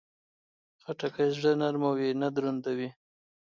[0.83, 2.89] خټکی زړه نرموي، نه دروندوي.